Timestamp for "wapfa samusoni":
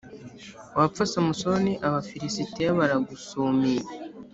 0.77-1.71